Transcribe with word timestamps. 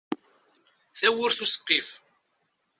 Tawwurt 0.97 1.39
useqqif. 1.43 1.87